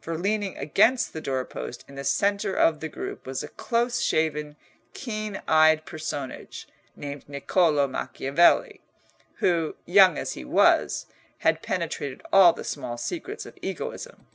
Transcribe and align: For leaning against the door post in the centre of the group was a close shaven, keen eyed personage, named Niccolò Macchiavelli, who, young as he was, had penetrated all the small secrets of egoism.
For 0.00 0.18
leaning 0.18 0.56
against 0.58 1.12
the 1.12 1.20
door 1.20 1.44
post 1.44 1.84
in 1.86 1.94
the 1.94 2.02
centre 2.02 2.52
of 2.52 2.80
the 2.80 2.88
group 2.88 3.24
was 3.24 3.44
a 3.44 3.48
close 3.48 4.00
shaven, 4.00 4.56
keen 4.92 5.40
eyed 5.46 5.86
personage, 5.86 6.66
named 6.96 7.26
Niccolò 7.28 7.88
Macchiavelli, 7.88 8.80
who, 9.34 9.76
young 9.86 10.18
as 10.18 10.32
he 10.32 10.44
was, 10.44 11.06
had 11.46 11.62
penetrated 11.62 12.22
all 12.32 12.52
the 12.52 12.64
small 12.64 12.96
secrets 12.98 13.46
of 13.46 13.56
egoism. 13.62 14.26